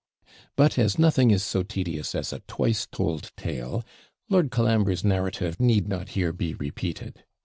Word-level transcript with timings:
But 0.55 0.79
as 0.79 0.97
nothing 0.97 1.29
is 1.29 1.43
so 1.43 1.61
tedious 1.61 2.15
as 2.15 2.33
a 2.33 2.39
twice 2.47 2.87
told 2.87 3.31
tale, 3.37 3.85
Lord 4.29 4.49
Colambre's 4.49 5.03
narrative 5.03 5.59
need 5.59 5.87
not 5.87 6.09
here 6.17 6.33
be 6.33 6.55
repeated. 6.55 7.23